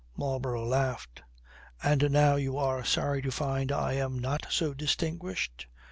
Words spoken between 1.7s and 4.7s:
"And now you are sorry to find I am not